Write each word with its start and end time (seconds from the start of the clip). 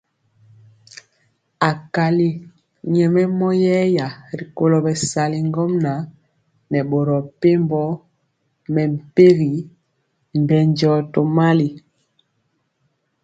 Akali 1.69 2.29
nyɛmemɔ 2.93 3.49
yeya 3.63 4.07
rikolo 4.39 4.75
bɛsali 4.85 5.37
ŋgomnaŋ 5.47 5.99
nɛ 6.71 6.79
boro 6.89 7.17
mepempɔ 7.23 7.81
mɛmpegi 8.73 9.53
bɛndiɔ 10.47 10.93
tomali. 11.13 11.69